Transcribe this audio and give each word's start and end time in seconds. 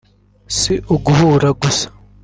si 0.57 0.73
uguhura 0.95 1.49
gusa” 1.61 1.87